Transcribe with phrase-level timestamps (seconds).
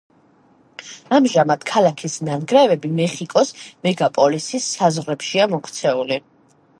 [1.17, 3.53] ამჟამად ქალაქის ნანგრევები მეხიკოს
[3.89, 6.19] მეგაპოლისის საზღვრებშია მოქცეული.